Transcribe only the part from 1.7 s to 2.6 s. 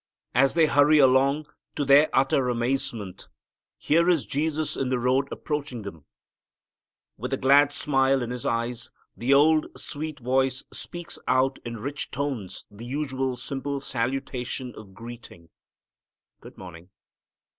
to their utter